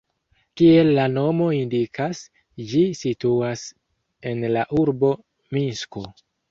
[0.61, 2.23] Kiel la nomo indikas,
[2.73, 3.69] ĝi situas
[4.33, 5.17] en la urbo
[5.57, 6.11] Minsko.